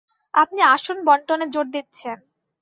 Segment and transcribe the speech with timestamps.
[0.33, 2.17] আপনি আসন বণ্টনে জোর দিচ্ছেন।